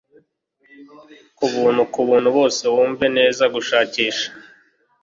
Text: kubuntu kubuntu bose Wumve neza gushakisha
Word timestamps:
kubuntu 1.37 1.81
kubuntu 1.93 2.27
bose 2.37 2.61
Wumve 2.73 3.05
neza 3.17 3.43
gushakisha 3.53 4.27